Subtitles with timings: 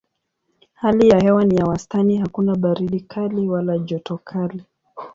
[0.73, 4.63] Hali ya hewa ni ya wastani hakuna baridi kali wala joto kali.